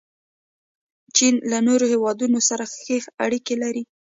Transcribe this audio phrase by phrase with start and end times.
[1.15, 3.83] چین له نورو هیوادونو سره ښې اړیکې لري.